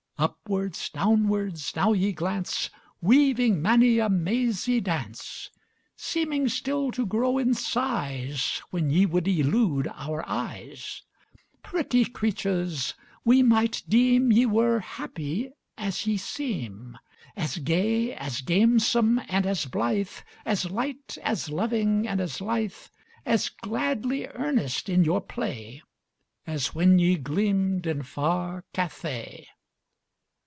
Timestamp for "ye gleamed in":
26.99-28.03